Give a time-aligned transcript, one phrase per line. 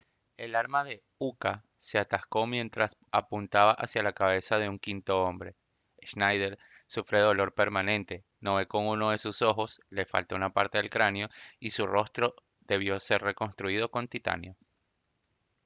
[0.37, 5.53] el arma de uka se atascó mientras apuntaba hacia la cabeza de un quinto hombre
[6.03, 10.79] schneider sufre dolor permanente no ve con uno de sus ojos le falta una parte
[10.79, 11.29] del cráneo
[11.59, 14.55] y su rostro debió ser reconstruido con titanio